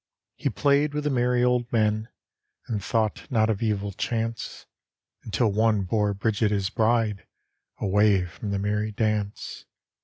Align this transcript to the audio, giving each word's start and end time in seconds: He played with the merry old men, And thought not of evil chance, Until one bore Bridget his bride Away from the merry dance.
He 0.35 0.49
played 0.49 0.95
with 0.95 1.03
the 1.03 1.11
merry 1.11 1.43
old 1.43 1.71
men, 1.71 2.09
And 2.65 2.83
thought 2.83 3.29
not 3.29 3.51
of 3.51 3.61
evil 3.61 3.91
chance, 3.91 4.65
Until 5.23 5.51
one 5.51 5.83
bore 5.83 6.15
Bridget 6.15 6.49
his 6.49 6.71
bride 6.71 7.27
Away 7.77 8.25
from 8.25 8.49
the 8.49 8.57
merry 8.57 8.91
dance. 8.91 9.65